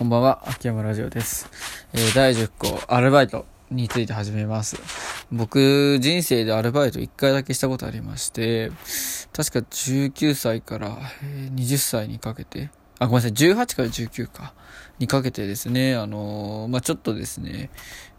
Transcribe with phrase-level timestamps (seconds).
[0.00, 1.50] こんばんは、秋山ラジオです。
[1.92, 4.78] えー、第10項、アルバイトについて始めます。
[5.30, 8.72] 僕、人生でアルバイト1回だけしたことありまして、
[9.34, 10.96] 確か19歳から
[11.54, 14.54] 20歳にかけて、あ、ごめんなさい、18から19か、
[14.98, 17.68] にかけてですね、あのーまあ、ちょっとですね、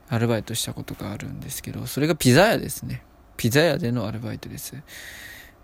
[0.07, 3.01] アルバイトしたことがあるんですけど、それがピザ屋ですね。
[3.37, 4.75] ピザ屋でのアルバイトです。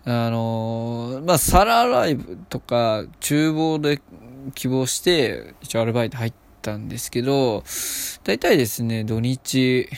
[0.09, 2.17] あのーまあ、皿洗い
[2.47, 3.99] とか、厨房で
[4.55, 7.65] 希望して、一応アルバイト入ったんですけど、
[8.23, 9.89] 大体ですね、土日、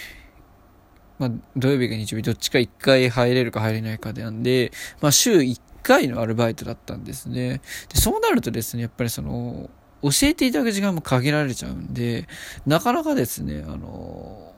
[1.19, 7.61] まあ、土曜日か日曜日、どっちか1回入れるか入れないかでなんで、まあ、週1回のアルバイトだったんですね。
[7.89, 9.69] で、そうなるとですね、やっぱりその、
[10.02, 12.27] 教えていただく時間も限られちゃうんで、
[12.66, 14.49] なかなかですね、あの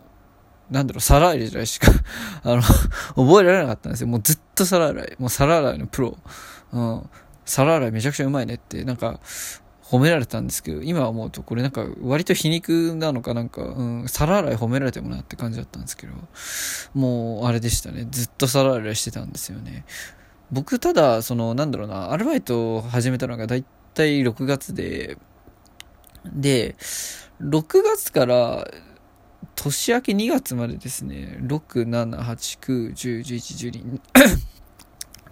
[0.72, 1.92] なんだろう、皿洗いぐらいしか
[2.44, 4.08] あの、覚えられなかったんですよ。
[4.08, 5.16] もうずっと皿洗い。
[5.20, 6.18] もう皿洗いのプロ。
[6.74, 7.10] うん。
[7.46, 9.20] 皿洗いめちゃくちゃうまいねって、なんか、
[9.92, 16.14] 褒められたんですけど、今思うとこれなんか割と皮肉なのかなんか、うん、皿洗い褒められてもなって感じだったんですけど、
[16.94, 18.08] もうあれでしたね。
[18.10, 19.84] ずっと皿洗いしてたんですよね。
[20.50, 25.18] 僕ただ、その、なんだろうな、アルバイトを始めたのがだいたい6月で、
[26.26, 26.78] で、
[27.42, 28.66] 6月から
[29.56, 34.02] 年明け2月までですね、6、7、8、9、10、11、12、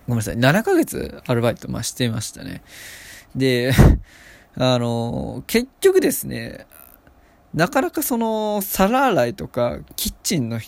[0.09, 2.63] ごめんなさい、7ヶ月アルバイト、まあ、してましたね。
[3.35, 3.71] で、
[4.57, 6.65] あの、結局ですね、
[7.53, 10.59] なかなかその、皿洗いとか、キッチンの、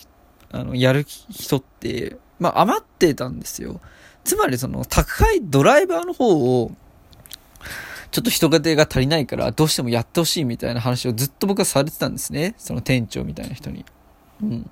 [0.52, 3.80] あの、やる人って、まあ、余ってたんですよ。
[4.22, 6.70] つまりその、宅配ドライバーの方を、
[8.12, 12.54] ちょっと人手が足りないから、どうしてもやってほしいみたいな話をずっと僕はされてたんですね。
[12.58, 13.84] その店長みたいな人に。
[14.40, 14.70] うん。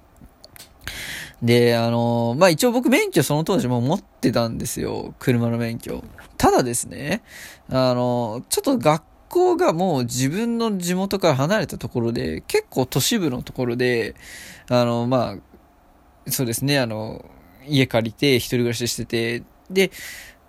[1.43, 5.15] で、あのまあ、一応僕免許その当時も持ってたんですよ。
[5.19, 6.05] 車の免許。
[6.37, 7.23] ただですね、
[7.71, 14.15] あのちょっと学校がもう自分の地元から離れたところで、結構都市部のところで、
[14.69, 17.25] あの、まあ、そうですね、あの、
[17.67, 19.91] 家借りて一人暮らししてて、で、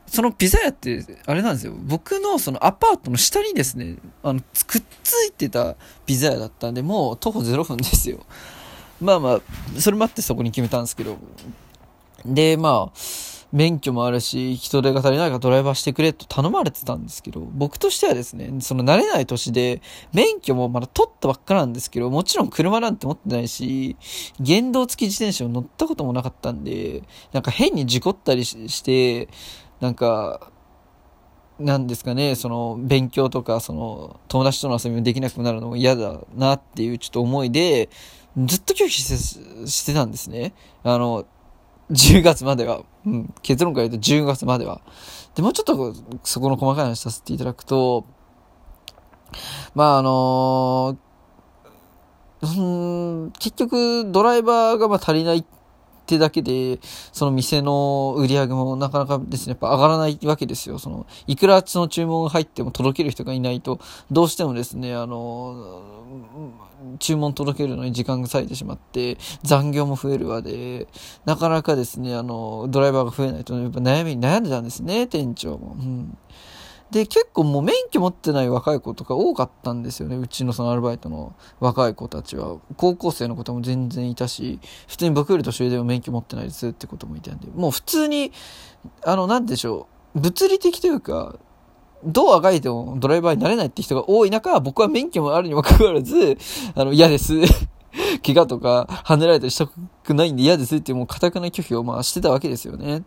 [0.07, 1.73] そのピザ屋って、あれなんですよ。
[1.77, 5.75] 僕のそのアパートの下にですね、あの、くっついてた
[6.05, 8.25] ピザ屋だったんで、もう徒歩0分ですよ。
[9.01, 9.41] まあまあ、
[9.79, 11.17] それもあってそこに決めたんですけど。
[12.25, 12.99] で、まあ、
[13.51, 19.81] 免許もあるし、人手が足りないからドライバーしてくれと頼まれてたんですけど、僕としてはですね、その慣れない年で、
[20.13, 23.97] 免許もまだ取ったばっかなんですけど、もちろん車なんて持ってないし、
[24.45, 29.27] 原動付き自転車を乗ったこともなかったんで、なんか変に事故ったりしして、
[29.81, 30.51] なんか、
[31.59, 37.89] なんですかね、その、勉強とか、その、友達との遊びもできなくなるのも嫌だなっていうちょっと思いで、
[38.37, 40.53] ずっと拒否してしてたんですね。
[40.83, 41.25] あの、
[41.91, 42.83] 10月までは。
[43.05, 44.81] うん、結論から言うと10月までは。
[45.35, 48.05] で、もうちょっとそこの細かい話させていただくと、
[49.75, 50.97] まああの
[52.43, 55.45] うん、結局ドライバーがまあ足りない
[56.11, 56.79] てだけで、
[57.11, 60.79] その店の売り上げもなかなかですね、やっぱ上がらないわけですよ。
[60.79, 63.79] その、いくらその注文が入っても届ける人がいないと、
[64.11, 65.81] どうしてもですね、あの、
[66.99, 70.87] 注文届けるのに時間が割いてしまって、残業も増えるわで、
[71.25, 75.75] なかなかですね、あの、ドライバーが増えないと、やっぱ悩みに悩んでたんですね、店長も。
[75.79, 76.17] うん。
[76.91, 80.17] で、結構もう免許持ってない若い子とか多かったんですよね。
[80.17, 82.57] うちのそのアルバイトの若い子たちは。
[82.75, 84.59] 高校生の子も全然いたし、
[84.89, 88.33] 普通に僕より年上でも免許持ってないですってこともいたんで、もう普通に、
[89.05, 91.39] あの、なんでしょう、物理的というか、
[92.03, 96.37] どうあがいてもドライバーになれないって人が多い中、僕は免許もあるにもかかわらず、
[96.75, 97.35] あの、嫌です。
[98.25, 103.03] 怪我とか、跳ねられたりしたくないんで嫌ですってもう固くな拒否をまあしてたわけですよね。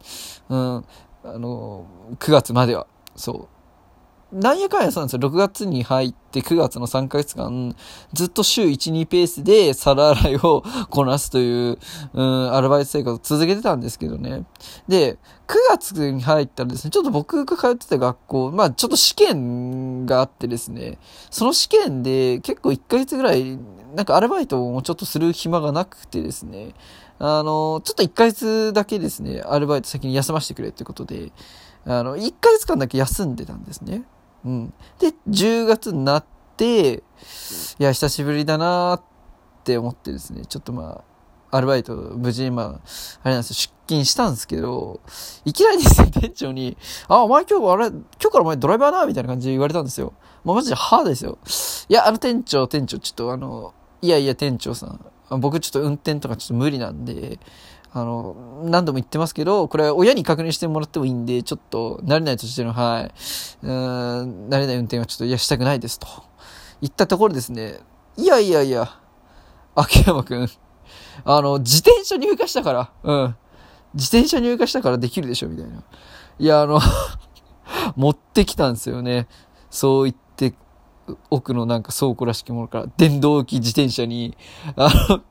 [0.49, 0.85] うん。
[1.25, 1.87] あの、
[2.19, 2.87] 9月までは。
[3.17, 3.54] そう。
[4.35, 5.31] なんやかんやそうなんですよ。
[5.31, 7.77] 6月に入って9月の3ヶ月間、
[8.13, 11.79] ずっと週1、2ペースで皿洗いをこなすという、
[12.13, 14.45] うん、アルバイト生活を続けてたんですけどね。
[14.89, 20.99] で、9月に入ったらですね、ちょっと僕が通ってた学校、まあちょっと試験があってですね、
[21.31, 23.57] その試験で結構1ヶ月ぐらい、
[23.95, 26.75] なんかアルバイトをちょっとする暇がなくてですね、
[27.21, 31.31] あの、ちょっと1ヶ月だけですね、アルバイト先に休ませてくれってことで、
[31.87, 34.03] あの、1ヶ月間だけ休んでたんですね。
[34.45, 34.75] うん。
[34.99, 36.25] で、10月になっ
[36.57, 37.03] て、い
[37.79, 39.03] や、久しぶりだなーっ
[39.65, 41.03] て思ってですね、ちょっとま
[41.51, 42.67] あ、アルバイト、無事、まあ、
[43.23, 45.01] あれなんですよ、出勤したんですけど、
[45.45, 46.77] いきなりですね、店長に、
[47.09, 50.15] あ、お前今日、あれ、今日からお前ドライバーなみたいな感じで言われたんですよ。
[50.43, 51.39] もうマジで、はですよ。
[51.89, 55.01] いや、あの店長、店長、ちょっとあの、いやいや、店長さん、
[55.41, 57.39] 僕ちょっと運転とかちょっと無理なんで、
[57.97, 63.15] あの、何度も言ってますけど、これ親に確認してもらってもいいんで、ちょっと慣れないとしての、はい、
[63.63, 66.09] うん、慣れない運転はちょっといやしたくないですと。
[66.81, 67.79] 行ったところですね、
[68.17, 68.91] いやいやいや、
[69.77, 70.49] 秋山くん、
[71.25, 73.37] あの、自転車入荷したから、うん。
[73.95, 75.85] 自転車入荷したからできるでしょ、みたいな。
[76.41, 76.81] いや、あの
[77.95, 79.29] 持ってきたんですよね。
[79.71, 80.55] そう言って、
[81.31, 84.37] 奥のなんか倉庫らしきものから、電動機自転車に、
[84.75, 85.23] あの、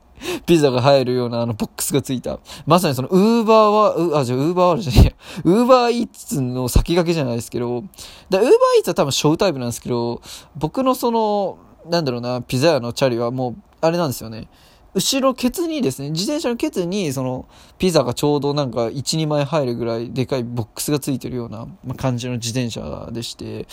[0.45, 2.39] ピザが入るようなあのボックスがついた。
[2.65, 5.13] まさにその、ウーバーは、あ、じゃ、ウーバーあるじゃねえや。
[5.43, 7.83] ウーバーイーツの先駆けじゃないですけど、
[8.29, 10.21] だウーバーイーツは多分ショータイプなんですけど、
[10.55, 11.57] 僕のその、
[11.89, 14.47] なんだろうな、ピザ屋のチャリはもう、あれなんですよね。
[14.95, 17.47] 後ろケツにですね、自転車のケツに、その、
[17.79, 23.65] ピザがちょうどなんか1、2枚入るぐらいでかいボックスがついてるような感じの自転車でして、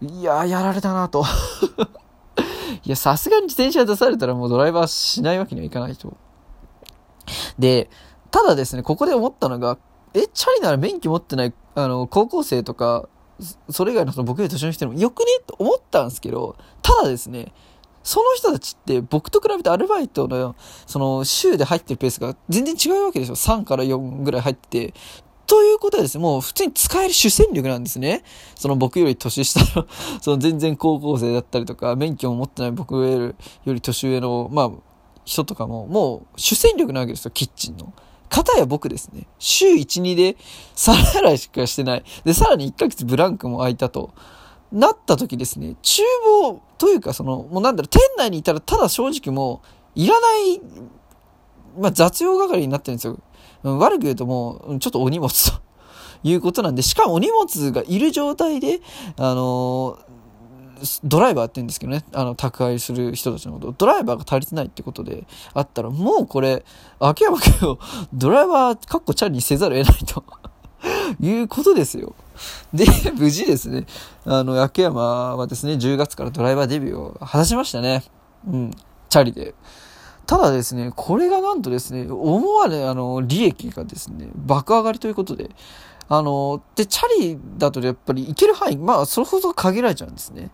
[0.00, 1.24] いやー、やられたなと。
[2.84, 6.16] いや、さすがに自転車出されたらもうドライバーしないわけにはいかないと。
[7.58, 7.88] で、
[8.30, 9.78] ただですね、ここで思ったのが、
[10.14, 13.08] え、チャリなら免許持ってない、あの、高校生とか、
[13.70, 15.26] それ以外のその僕より年の人でもよくね？
[15.46, 17.52] と思ったんですけど、ただですね、
[18.02, 20.54] その人たちって僕と比べてアルバイトの、
[20.86, 23.36] その週で入ってるペースが全然違うわけですよ。
[23.36, 24.94] 3から4ぐらい入ってて。
[25.52, 28.24] ということはですね、もう普通に使える主戦力なんですね。
[28.54, 29.86] その僕より年下の
[30.22, 33.34] その全然高校生だったりとか、免許を持ってない僕よ
[33.74, 34.70] り年上の、まあ、
[35.26, 37.92] 人とかも、もう主戦力なわけですよ、キッチンの。
[38.30, 40.38] 片や僕ですね、週1、2で
[40.74, 42.04] 皿洗いしかしてない。
[42.24, 44.08] で、さらに1ヶ月ブランクも空いたと。
[44.72, 49.60] なった時ですね、厨房というかその、もうなんだろう、店内にいたらただ正直も
[49.94, 50.62] う、いらない、
[51.78, 53.18] まあ雑用係になってるんですよ。
[53.62, 55.60] 悪く言うともう、ちょっとお荷物と
[56.24, 58.80] いうことなんで、しかもお荷物がいる状態で、
[59.16, 59.98] あの
[61.04, 66.64] ドライバーって言うんですけどね、あの、宅配する人たちのこと、ドライバーが足りてないってことであったら、もうこれ、
[66.98, 67.78] 秋山君を
[68.12, 70.24] ドライバー、かっこチャリにせざるを得ないと
[71.20, 72.14] いうことですよ。
[72.74, 72.84] で、
[73.16, 73.86] 無事ですね、
[74.24, 78.02] あの、秋山はですね、10月からドライバーデビューを果たしましたね。
[78.48, 78.70] うん、
[79.08, 79.54] チャリで。
[80.26, 85.50] ただですね、これがなんとですね、思わぬ、あの、利益がですね、爆上がりということで、
[86.08, 90.50] あの、で、チャリだとやっぱり行ける範囲、まあ、それほど限られちゃうんですね。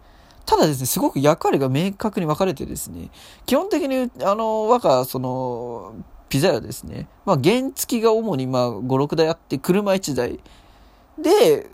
[0.47, 3.11] ただですね、すごく役割が明確に分かれてですね、
[3.45, 5.95] 基本的に、あの、我が、その、
[6.29, 7.09] ピザ屋ですね。
[7.25, 10.41] まあ、原付が主に、まあ、5、6台あって、車1台。
[11.19, 11.71] で、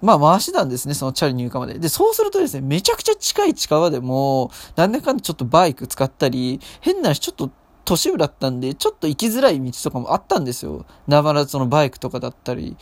[0.00, 1.78] まあ回してたんですね、そのチャリ入荷まで。
[1.78, 7.50] で、そうするとですね、めちゃくちゃ近い近場でも、なんだかんだちょっとバイク使ったり、変な話ちょっと
[7.84, 10.84] 都市部だったんで、ちょっと行きづらい道とかもあったんですよ。
[11.06, 12.76] なばらそのバイクとかだったり、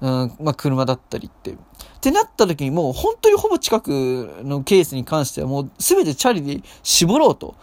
[0.00, 1.52] うん、まあ車だったりって。
[1.52, 1.56] っ
[2.00, 7.54] てなった時にもう本当にほぼ近くのケースに関してはもう全てチャリで絞ろうと。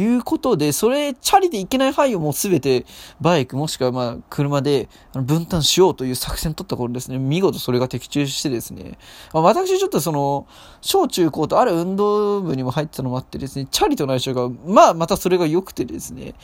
[0.00, 2.86] いうことで、それ、チャリで行けない範囲をもうすべて
[3.20, 8.98] バイクもしくはまあ車で分担しようという作戦を取った頃ですね、見事それが的中してですね、
[9.32, 10.46] まあ、私ちょっとその、
[10.80, 16.34] 小中高とある運動部にも入ってたのもあってですね、チャリとの相性が、まあまたそれが良くてですね、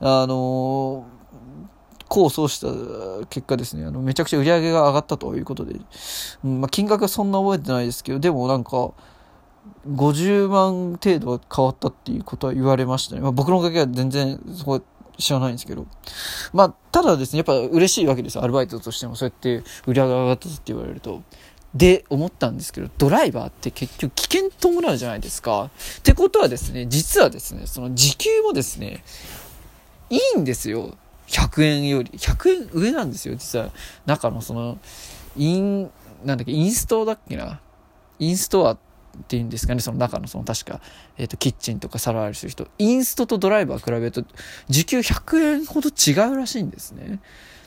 [0.00, 1.24] あのー
[2.10, 2.68] 功を奏した
[3.26, 5.74] 結果ですね、あの、めちゃくちゃ売り上げが上がったということで、
[6.44, 8.92] うん、まあ、金額はそんな覚えてないですけど、でもなんか、
[9.88, 13.20] 50万程度は変わったっていうことは言われましたね。
[13.20, 14.82] まあ、僕のおかげは全然そこ
[15.18, 15.86] 知らないんですけど。
[16.52, 18.38] まあ、ただですね、やっぱ嬉しいわけです。
[18.38, 21.22] アルバイトとしてもそうやって売り上げが上がったって言われると。
[21.74, 25.70] で、思ったんですけど、ドライバーって結局危険伴うじゃないですか。
[25.98, 29.02] ってことはですね、実はですね、その時給もですね、
[30.08, 30.96] いいんですよ。
[31.26, 32.10] 100円より。
[32.10, 33.70] 100円上なんですよ、実は。
[34.06, 34.78] 中のその、
[35.36, 35.90] イン、
[36.24, 37.60] なんだっけ、インストだっけな。
[38.20, 38.78] インストア
[39.18, 40.80] っていうんですかね、その中のその確か、
[41.16, 44.24] えっ、ー、と、キッチンとか皿洗いする人、インストとドライバー比べると、
[44.68, 47.20] 時給100円ほど違うらしいんですね。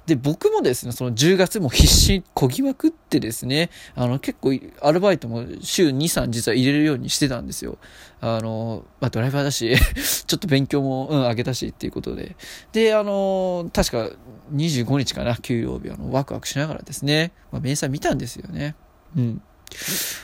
[0.08, 7.78] で、僕もですね、その10月も必死こぎまくってですね、あの、結構、アルバイトも週2、3実は入れるようにしてたんですよ。
[8.22, 9.76] あの、まあ、ドライバーだし
[10.26, 12.38] ちょっと勉強も、うん、上げたしっていうことで。
[12.72, 14.10] で、あの、確か
[14.54, 18.76] 25日かな、給料日、あの、ワクワクしながらですね、まあ、明細見たんですよね。
[19.18, 19.42] うん。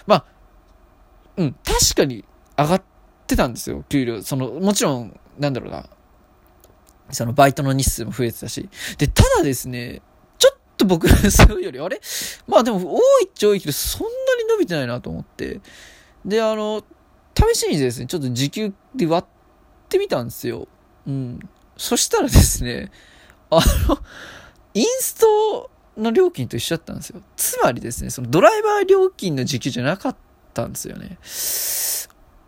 [0.08, 0.26] まあ、
[1.38, 2.24] うん、確かに
[2.58, 2.84] 上がっ
[3.28, 4.22] てたんですよ、給料。
[4.22, 5.88] その、もちろん、なんだろうな、
[7.12, 8.70] そのバイトの日数も増えてたし。
[8.98, 10.02] で、ただですね、
[10.38, 12.00] ちょっと僕 そうより、あれ？
[12.48, 15.62] まあでも多いっちゃ多いけど、そんなに伸びてないなと思って。
[16.26, 16.84] で、あの、
[17.36, 20.68] 試しにですね、ちょっと時給で割ってみたんですよ。
[21.08, 21.40] うん。
[21.78, 22.92] そしたらですね、
[23.50, 23.98] あの、
[24.74, 27.22] インストの料金と一緒だったんですよ。
[27.36, 30.20] つまりですね、そのドライバー料金の時給じゃなかった
[30.54, 31.18] たんですよね。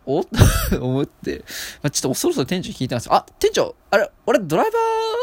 [0.06, 0.22] お？
[0.24, 0.30] と
[0.84, 1.44] 思って、
[1.82, 3.14] まあ、ちょっとそろそろ店長聞いたんですよ。
[3.14, 4.78] あ、店長、あれ、俺ドライバ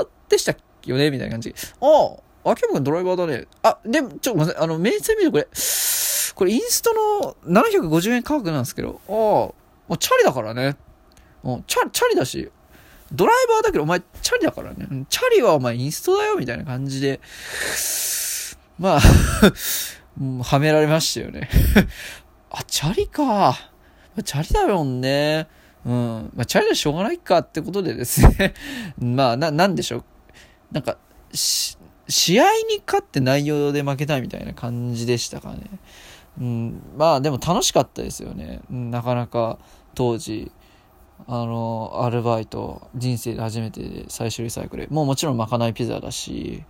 [0.05, 0.51] ーでした
[0.85, 1.09] よね？
[1.11, 1.55] みたいな感じ。
[1.81, 3.47] ああ、秋山君ドライバーだね。
[3.61, 4.63] あ、でも、ちょ、ごめんなさい。
[4.63, 5.47] あの、明細見るこれ、
[6.35, 6.93] これインスト
[7.47, 9.55] の750円価格なんですけど、ああ、も
[9.89, 10.75] うチャリだからね。
[11.43, 12.51] もうチャリ、チャリだし、
[13.11, 15.05] ドライバーだけどお前チャリだからね。
[15.09, 17.19] チャリはお前インストだよみたいな感じで、
[18.79, 18.99] まあ
[20.43, 21.49] はめられましたよね
[22.53, 23.57] あ、チャリか。
[24.23, 25.47] チャリだもんね。
[25.85, 26.31] うん。
[26.35, 28.53] まあ、チャリはしょうがないかってことでですね
[28.97, 30.03] まあ、な、なんでしょう。
[30.71, 30.97] なんか、
[31.33, 35.61] し試合に勝って内容で負けたいみたいな感じでしたかね。
[36.39, 36.81] うん。
[36.95, 38.61] まあ、でも楽しかったですよね。
[38.69, 39.57] うん、なかなか
[39.95, 40.51] 当時、
[41.27, 44.87] あの、アルバイト、人生で初めて最終リサイクル。
[44.89, 46.63] もうもちろんまかないピザだし、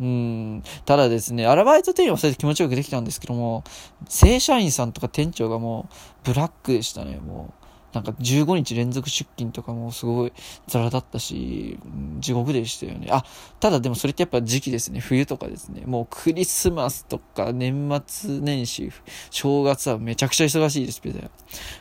[0.00, 3.64] うん、ただですね、アルバイト店員はそれで気持ちよくできたんですけども、
[4.08, 7.67] 正社員さんとか店長がもう、ブラックでしたね、もう。
[7.92, 10.32] なんか15日連続出勤とかもすごい
[10.66, 11.78] ザラだったし、
[12.20, 13.08] 地獄でしたよね。
[13.10, 13.24] あ、
[13.60, 15.00] ただでもそれってやっぱ時期ですね。
[15.00, 15.84] 冬とかですね。
[15.86, 18.92] もうクリスマスとか年末年始、
[19.30, 21.20] 正月はめちゃくちゃ忙しいです、ピザ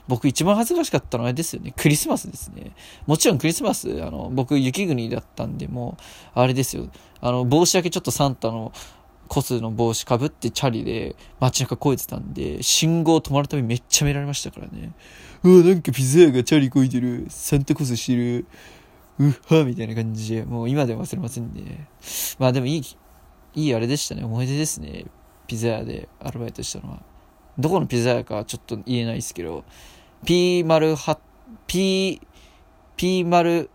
[0.07, 1.73] 僕一番恥ずかしかったのはあれですよね。
[1.75, 2.71] クリスマスですね。
[3.05, 6.87] もちろんクリスマス、あの、僕雪国だったんで、もう、あれですよ。
[7.19, 8.71] あの、帽子だけちょっとサンタの
[9.27, 14.93] コスの帽子かぶってチャリで街中越えてたんで、信号止まるたびめっちゃ見られましたからね。
[15.43, 17.25] うわ、なんかピザ屋がチャリこいでる。
[17.29, 18.45] サンタコスしてる。
[19.19, 21.87] うっはみたいな感じで、もう今でも忘れませんね。
[22.39, 22.83] まあでもいい、
[23.55, 24.23] いいあれでしたね。
[24.23, 25.05] 思い出ですね。
[25.47, 27.01] ピザ屋でアルバイトしたのは。
[27.57, 29.63] どこのピザ屋かちょっと言えないですけど、
[30.25, 31.19] P 丸は、
[31.65, 32.21] P、
[32.95, 33.69] P 丸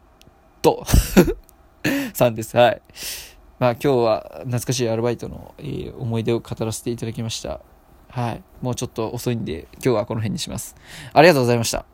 [0.61, 0.85] と
[2.15, 2.57] さんです。
[2.57, 2.83] はい。
[3.63, 7.61] まあ今日は懐かしいアルバイトの、えー、思い出を語らせていただきました。
[8.09, 8.43] はい。
[8.61, 10.75] もうちょっと遅いんで、今日はこの辺にします。
[11.13, 11.92] ありがとうございました。